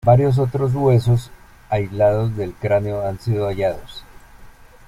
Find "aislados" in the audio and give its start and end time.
1.69-2.35